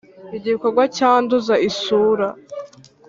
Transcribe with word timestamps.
Igikorwa 0.37 0.83
cyanduza 0.97 1.53
isura 1.69 2.27